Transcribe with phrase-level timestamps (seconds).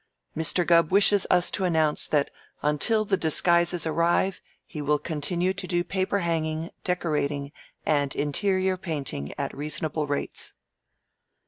[0.35, 0.65] Mr.
[0.65, 2.31] Gubb wishes us to announce that
[2.63, 7.51] until the disguises arrive he will continue to do paper hanging, decorating,
[7.85, 10.55] and interior painting at reasonable rates."